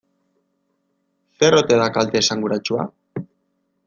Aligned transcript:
Zer 1.41 1.57
ote 1.57 1.77
da 1.81 1.89
kalte 1.97 2.21
esanguratsua? 2.21 2.87